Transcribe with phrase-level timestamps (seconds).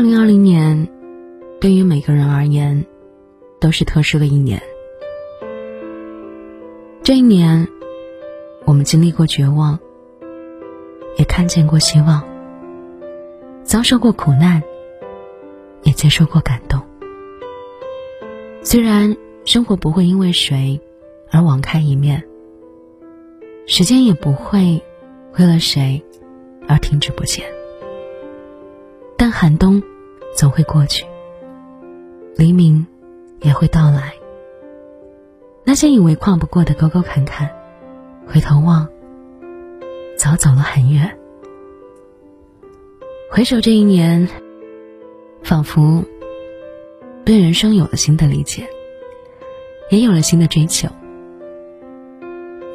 [0.00, 0.88] 二零二零年，
[1.60, 2.86] 对于每个人而言，
[3.60, 4.62] 都是特殊的一年。
[7.02, 7.68] 这一年，
[8.64, 9.78] 我们经历过绝望，
[11.18, 12.22] 也看见过希望；
[13.62, 14.62] 遭受过苦难，
[15.82, 16.80] 也接受过感动。
[18.62, 19.14] 虽然
[19.44, 20.80] 生活不会因为谁
[21.30, 22.26] 而网开一面，
[23.66, 24.82] 时间也不会
[25.38, 26.02] 为了谁
[26.66, 27.44] 而停止不前，
[29.18, 29.82] 但寒冬
[30.40, 31.04] 总会过去，
[32.34, 32.86] 黎明
[33.40, 34.14] 也会到来。
[35.64, 37.50] 那些以为跨不过的沟沟坎坎，
[38.26, 38.88] 回头望，
[40.16, 41.14] 早走了很远。
[43.30, 44.26] 回首这一年，
[45.42, 46.02] 仿佛
[47.22, 48.66] 对人生有了新的理解，
[49.90, 50.88] 也有了新的追求。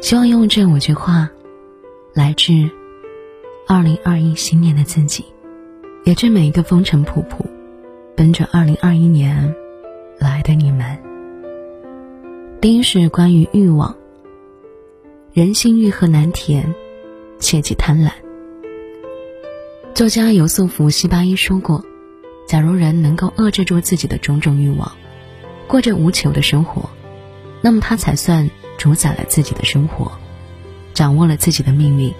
[0.00, 1.30] 希望用这五句话，
[2.12, 2.68] 来致
[3.68, 5.24] 二零二一新年的自己，
[6.02, 7.46] 也致每一个风尘仆仆，
[8.14, 9.54] 奔着二零二一年
[10.18, 10.98] 来的你们。
[12.60, 13.96] 第一是关于欲望。
[15.32, 16.74] 人心欲壑难填，
[17.38, 18.10] 切忌贪婪。
[19.94, 21.84] 作家尤素福·西巴伊说过
[22.46, 24.92] ：“假如人能够遏制住自己的种种欲望，
[25.66, 26.90] 过着无求的生活，
[27.62, 30.12] 那么他才算主宰了自己的生活，
[30.92, 32.12] 掌握了自己的命运。”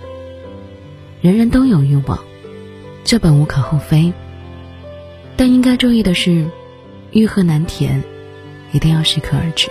[1.21, 2.19] 人人都有欲望，
[3.05, 4.13] 这本无可厚非。
[5.43, 6.47] 但应该注意的是，
[7.11, 8.01] 欲壑难填，
[8.71, 9.69] 一定要适可而止。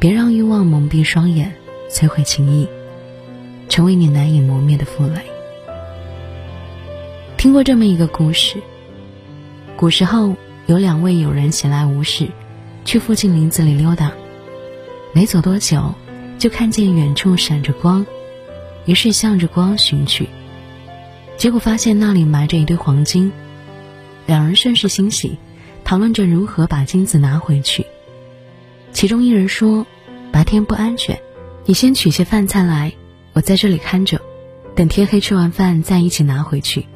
[0.00, 1.54] 别让欲望蒙蔽双眼，
[1.88, 2.66] 摧毁情谊，
[3.68, 5.20] 成为你难以磨灭的负累。
[7.36, 8.60] 听过这么一个故事：
[9.76, 10.34] 古时候
[10.66, 12.26] 有两位友人闲来无事，
[12.84, 14.10] 去附近林子里溜达，
[15.12, 15.94] 没走多久，
[16.40, 18.04] 就看见远处闪着光，
[18.84, 20.28] 于是向着光寻去，
[21.36, 23.30] 结果发现那里埋着一堆黄金。
[24.26, 25.38] 两人甚是欣喜，
[25.84, 27.86] 讨论着如何把金子拿回去。
[28.92, 29.86] 其中一人说
[30.32, 31.20] ：“白天不安全，
[31.64, 32.92] 你先取些饭菜来，
[33.34, 34.20] 我在这里看着，
[34.74, 36.86] 等天黑吃完饭再一起拿回去。”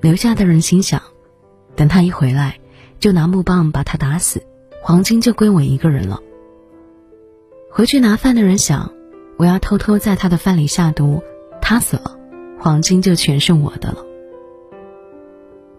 [0.00, 1.02] 留下的人心想
[1.74, 2.58] ：“等他一回来，
[3.00, 4.42] 就拿木棒把他打死，
[4.82, 6.20] 黄金就归我一个人了。”
[7.72, 8.92] 回去拿饭的人想
[9.36, 11.22] ：“我要偷偷在他的饭里下毒，
[11.60, 12.16] 他死了，
[12.60, 14.04] 黄金就全是我的了。”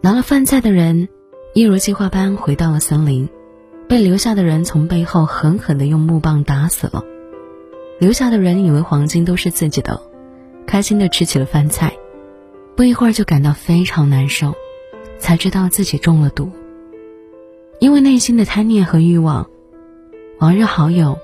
[0.05, 1.09] 拿了饭菜的人，
[1.55, 3.27] 一如计划般回到了森林。
[3.89, 7.03] 被留下的人从背后狠狠地用木棒打死了。
[7.97, 9.99] 留下的人以为黄金都是自己的，
[10.67, 11.91] 开心地吃起了饭菜。
[12.75, 14.53] 不一会儿就感到非常难受，
[15.17, 16.51] 才知道自己中了毒。
[17.79, 19.49] 因为内心的贪念和欲望，
[20.37, 21.17] 往日好友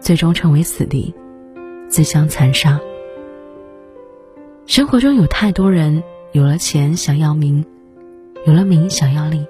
[0.00, 1.14] 最终成为死敌，
[1.88, 2.78] 自相残杀。
[4.66, 6.02] 生活中有太多人
[6.32, 7.64] 有了钱想要名，
[8.48, 9.46] 有了名想要利，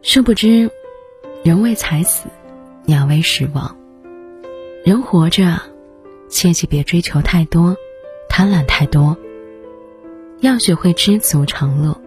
[0.00, 0.70] 殊不知。
[1.44, 2.30] 人为财死，
[2.86, 3.76] 鸟为食亡。
[4.86, 5.60] 人活着，
[6.26, 7.76] 切记别追求太多，
[8.26, 9.18] 贪婪太多。
[10.40, 12.00] 要学会知足常乐。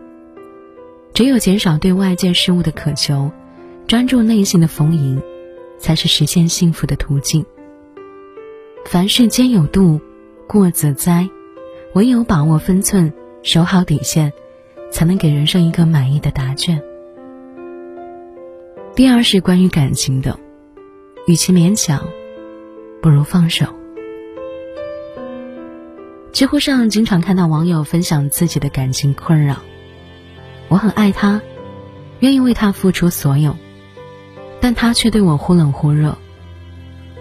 [1.13, 3.29] 只有减少对外界事物的渴求，
[3.85, 5.21] 专注内心的丰盈，
[5.77, 7.45] 才是实现幸福的途径。
[8.83, 10.01] 凡事皆有度，
[10.47, 11.29] 过则灾。
[11.93, 14.33] 唯有把握分寸，守好底线，
[14.91, 16.81] 才能给人生一个满意的答卷。
[18.95, 20.37] 第二是关于感情的，
[21.27, 22.07] 与其勉强，
[23.01, 23.65] 不如放手。
[26.31, 29.57] 知乎上经常看到网友分享自己的感情困扰。
[30.67, 31.41] 我很爱他，
[32.19, 33.55] 愿意为他付出所有，
[34.59, 36.17] 但他却对我忽冷忽热。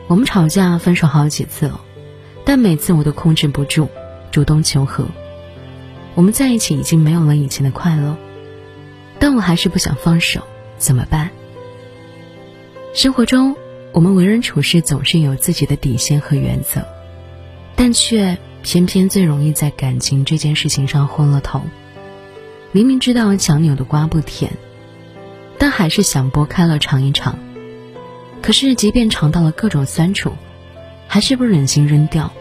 [0.08, 1.80] 我们吵架分手好几次了，
[2.44, 3.88] 但每次我都控制不住，
[4.30, 5.06] 主动求和。
[6.18, 8.16] 我们在一起已经没有了以前的快乐，
[9.20, 10.42] 但我还是不想放手，
[10.76, 11.30] 怎么办？
[12.92, 13.54] 生活中，
[13.92, 16.84] 我们为人处事总是有自己的底线和原则，
[17.76, 21.62] 但却偏偏最容易在感情这件事情上昏了头。
[22.72, 24.50] 明明知道强扭的瓜不甜，
[25.56, 27.38] 但还是想剥开了尝一尝。
[28.42, 30.32] 可是，即便尝到了各种酸楚，
[31.06, 32.32] 还是不忍心扔掉。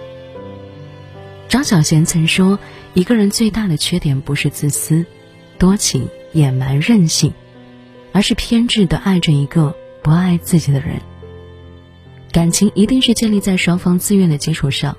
[1.47, 2.59] 张小娴曾说
[2.97, 5.05] ：“一个人最大的缺点不是自私、
[5.59, 7.31] 多情、野蛮、任性，
[8.11, 11.01] 而是偏执的爱着一个。”不爱自己的人，
[12.31, 14.95] 感情一定是建立在双方自愿的基础上。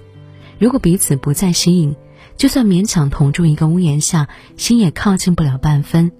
[0.59, 1.97] 如果彼此不再吸引，
[2.37, 4.29] 就算勉强同住一个屋檐下，
[4.59, 6.13] 心也靠近不了半分。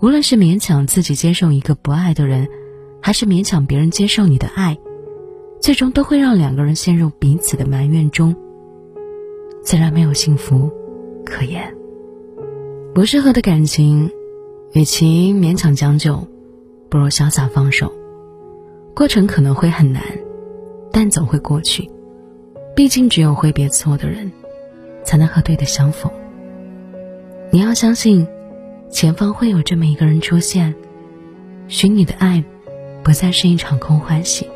[0.00, 2.48] 无论是勉强自己接受一个不爱的人，
[3.00, 4.76] 还是勉强别人接受你的爱，
[5.62, 8.34] 最终都会让两个人陷入彼此的埋怨中，
[9.66, 10.70] 自然没有幸福
[11.24, 11.74] 可言。
[12.94, 14.08] 不适合的感情，
[14.74, 16.24] 与其勉强将就，
[16.88, 17.92] 不如潇洒放手。
[18.94, 20.00] 过程可能会很难，
[20.92, 21.90] 但总会过去。
[22.76, 24.30] 毕竟，只有挥别错的人，
[25.02, 26.08] 才能和对的相逢。
[27.50, 28.24] 你要相信，
[28.88, 30.72] 前方会有这么一个人出现，
[31.66, 32.44] 许你的爱，
[33.02, 34.46] 不再是一场空欢喜。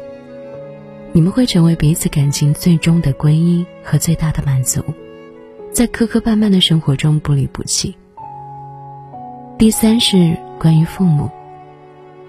[1.13, 4.81] 你们会成为彼此感情最终的归依和最大的满足，
[5.73, 7.97] 在磕磕绊绊的生活中不离不弃。
[9.59, 11.29] 第三是关于父母，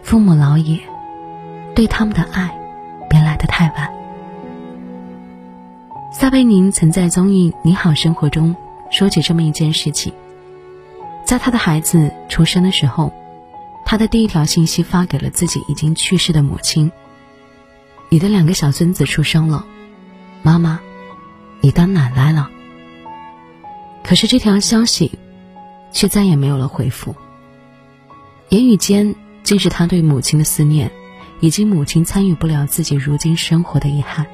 [0.02, 0.80] 父母老也，
[1.76, 2.52] 对他们的爱，
[3.08, 3.94] 别来得太晚。
[6.12, 8.56] 撒贝宁曾在综艺《你好生活》中
[8.90, 10.12] 说起这么一件事情：
[11.24, 13.14] 在他的孩子出生的时候，
[13.86, 16.92] 他的第一条信息发给了自己已经去世的母亲。
[18.14, 19.66] 你的两个小孙子出生了，
[20.44, 20.82] 妈妈，
[21.62, 22.52] 你当奶奶了。
[24.04, 25.14] 可是这条消息，
[25.94, 27.16] 却再也没有了回复。
[28.50, 30.92] 言语间竟是他对母亲的思念，
[31.40, 34.28] 以及母亲参与不了自己如今生活的遗憾。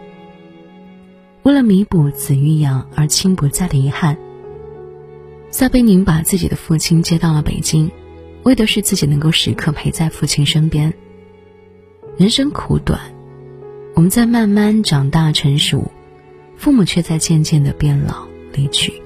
[1.44, 4.18] 为了弥补子欲养而亲不在的遗憾，
[5.52, 7.92] 撒贝宁把自己的父亲接到了北京，
[8.42, 10.92] 为的是自己能够时刻陪在父亲身边。
[12.18, 13.00] 人生苦短。
[13.98, 15.92] 我们在慢慢长大成熟，
[16.56, 19.02] 父母却在渐渐的变老离去。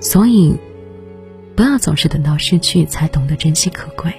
[0.00, 0.56] 所以，
[1.54, 4.14] 不要总是等到失去才懂得珍惜可贵，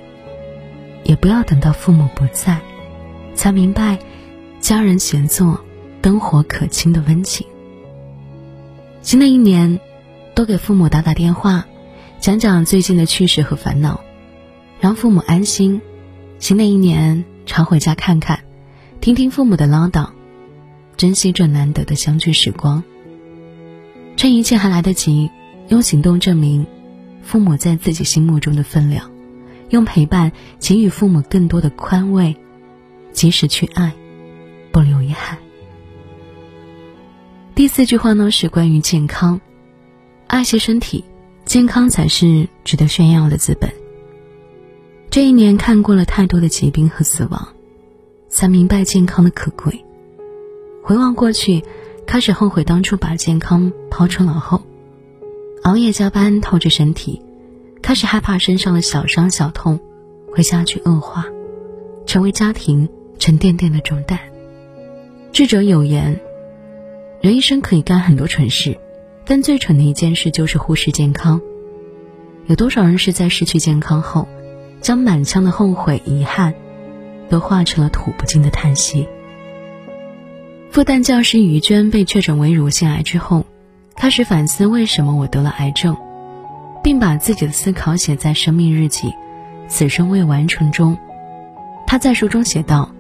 [1.04, 2.60] 也不要等到父母不在，
[3.34, 3.98] 才明白
[4.60, 5.60] 家人闲坐、
[6.04, 7.48] 灯火可亲的温情。
[9.02, 9.80] 新的一年，
[10.36, 11.66] 多给父母打打电话，
[12.20, 14.02] 讲讲最近的趣事和烦恼，
[14.80, 15.82] 让父母安心。
[16.38, 18.44] 新的一年，常回家看看。
[19.00, 20.10] 听听父母的唠叨，
[20.98, 22.84] 珍惜这难得的相聚时光。
[24.18, 25.30] 趁一切还来得及，
[25.70, 26.66] 用行动证明
[27.22, 29.10] 父母在自己心目中的分量，
[29.70, 32.36] 用陪伴给予父母更多的宽慰，
[33.14, 33.94] 及时去爱，
[34.72, 35.38] 不留遗憾。
[37.56, 39.40] 第四句话呢是关于健康，
[40.28, 41.06] 爱惜身体，
[41.46, 43.72] 健康才是值得炫耀的资本。
[45.10, 47.48] 这一年看过了太多的疾病和死亡。
[48.30, 49.84] 才明白健康的可贵。
[50.84, 51.64] 回望过去，
[52.06, 54.62] 开始后悔当初把健康抛出脑后，
[55.64, 57.22] 熬夜加班透支身体，
[57.82, 59.80] 开始害怕身上的小伤小痛
[60.32, 61.26] 会加剧恶化，
[62.06, 62.88] 成为家庭
[63.20, 64.20] 沉甸甸的重担。
[65.34, 66.20] 智者有言：
[67.22, 68.78] 人一生可以干很多蠢事，
[69.26, 71.42] 但最蠢的一件事就是忽视健康。
[72.46, 74.28] 有多少人是在失去健康后，
[74.80, 76.54] 将满腔的后悔遗憾？
[77.30, 79.08] 都化成了吐不尽的叹息。
[80.70, 83.46] 复旦教师于娟被确诊为乳腺癌之后，
[83.96, 85.98] 开始反思为什么我得了癌症，
[86.84, 89.08] 并把自己的思考写在生命日记
[89.68, 90.98] 《此生未完成》中。
[91.88, 92.92] 他在书中写道：“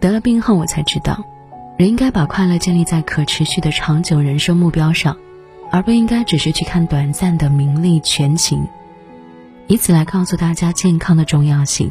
[0.00, 1.24] 得了病后，我才知道，
[1.78, 5.16] 人应该把快乐建立在可持续的长久人生目标上，
[5.70, 8.66] 而不应该只是去看短暂的名利权情。”
[9.68, 11.90] 以此来告诉大家健康的重要性。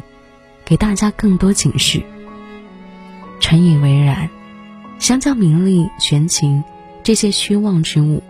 [0.64, 2.02] 给大家更多警示。
[3.40, 4.30] 诚以为然，
[4.98, 6.62] 相较名利权情
[7.02, 8.22] 这些虚妄之物，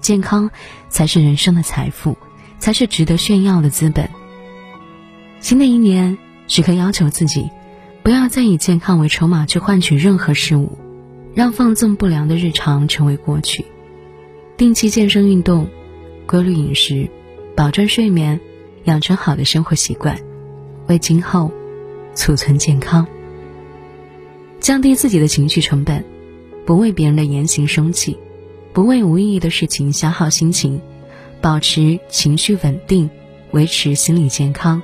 [0.00, 0.50] 健康
[0.88, 2.16] 才是人生的财富，
[2.58, 4.08] 才是值得炫耀的资本。
[5.40, 7.50] 新的一年，时刻要求自己，
[8.04, 10.78] 不要再以健康为筹码去换取任何事物，
[11.34, 13.66] 让放纵不良的日常成为过去。
[14.56, 15.68] 定期健身运动，
[16.26, 17.10] 规律饮食，
[17.56, 18.38] 保证睡眠，
[18.84, 20.16] 养成好的生活习惯。
[20.88, 21.50] 为今后
[22.14, 23.06] 储存健康，
[24.60, 26.04] 降低自己的情绪成本，
[26.66, 28.18] 不为别人的言行生气，
[28.72, 30.80] 不为无意义的事情消耗心情，
[31.40, 33.08] 保持情绪稳定，
[33.52, 34.82] 维持心理健康。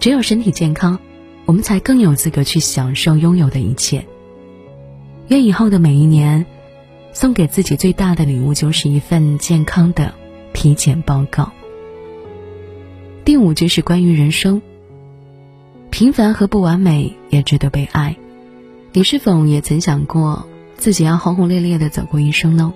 [0.00, 0.98] 只有身体健康，
[1.44, 4.06] 我们才更有资格去享受拥有的一切。
[5.28, 6.46] 愿以后的每一年，
[7.12, 10.14] 送给自己最大的礼物就是一份健康的
[10.52, 11.50] 体检报告。
[13.24, 14.62] 第五就是关于人生。
[15.98, 18.14] 平凡和不完美也值得被爱。
[18.92, 22.72] 你是否也曾想过自己要轰轰烈烈的走过一生呢？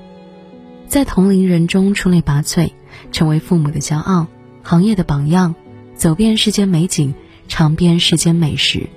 [0.89, 2.73] 在同龄人中出类拔萃，
[3.13, 4.27] 成为父母的骄傲，
[4.65, 5.55] 行业的榜样，
[5.95, 7.15] 走遍世间美景，
[7.47, 8.89] 尝遍世间美食。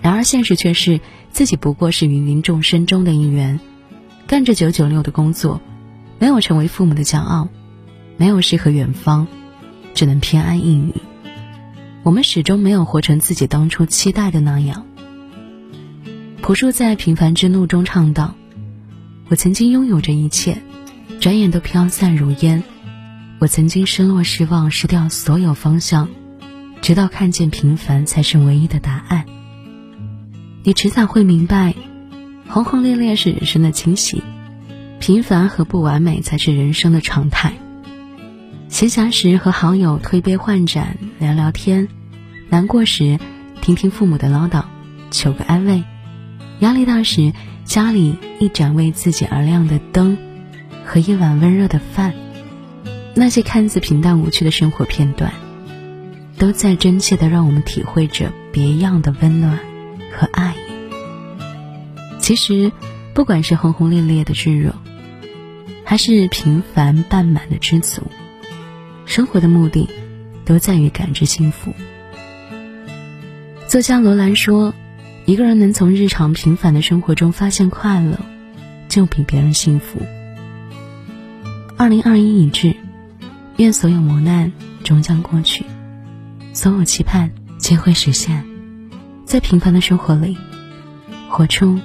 [0.00, 0.98] 然而现实却是
[1.30, 3.60] 自己不过是芸芸众生中的一员，
[4.26, 5.60] 干着九九六的工作，
[6.18, 7.50] 没有成为父母的骄傲，
[8.16, 9.26] 没有诗和远方，
[9.92, 10.94] 只能偏安一隅。
[12.04, 14.86] 我们始终没有活成自己当初期待的那样。
[16.40, 18.34] 朴树在《平凡之怒》中唱道
[19.28, 20.62] ：“我曾经拥有着一切，
[21.20, 22.62] 转眼都飘散如烟。
[23.40, 26.08] 我曾经失落、失望、失掉所有方向，
[26.80, 29.26] 直到看见平凡才是唯一的答案。
[30.62, 31.74] 你迟早会明白，
[32.48, 34.22] 轰轰烈烈是人生的惊喜，
[34.98, 37.52] 平凡和不完美才是人生的常态。
[38.68, 41.88] 闲暇时和好友推杯换盏聊聊天，
[42.50, 43.18] 难过时
[43.62, 44.64] 听听父母的唠叨，
[45.10, 45.82] 求个安慰；
[46.60, 47.32] 压力大时，
[47.64, 50.18] 家里一盏为自己而亮的灯，
[50.84, 52.14] 和一碗温热的饭。
[53.14, 55.32] 那些看似平淡无趣的生活片段，
[56.36, 59.58] 都在真切的让我们体会着别样的温暖
[60.12, 62.20] 和爱意。
[62.20, 62.70] 其实，
[63.14, 64.74] 不管是轰轰烈烈的炙热，
[65.84, 68.02] 还是平凡半满的知足。
[69.08, 69.88] 生活的目的，
[70.44, 71.72] 都在于感知幸福。
[73.66, 74.74] 作家罗兰说
[75.24, 78.20] ：“一个人能从日常平凡的生活中发现快乐，
[78.86, 80.02] 就比别人幸福。”
[81.78, 82.76] 二零二一已至，
[83.56, 84.52] 愿所有磨难
[84.84, 85.64] 终将过去，
[86.52, 88.44] 所有期盼皆会实现，
[89.24, 90.36] 在平凡的生活里，
[91.30, 91.80] 活出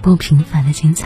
[0.00, 1.02] 不平凡的精彩。